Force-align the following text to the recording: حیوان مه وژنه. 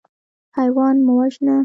حیوان 0.57 0.95
مه 1.05 1.11
وژنه. 1.17 1.57